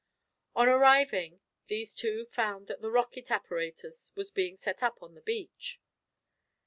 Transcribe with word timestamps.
On 0.55 0.67
arriving, 0.67 1.41
these 1.67 1.93
two 1.93 2.25
found 2.25 2.65
that 2.65 2.81
the 2.81 2.89
rocket 2.89 3.29
apparatus 3.29 4.11
was 4.15 4.31
being 4.31 4.57
set 4.57 4.81
up 4.81 4.97
on 5.03 5.13
the 5.13 5.21
beach. 5.21 5.79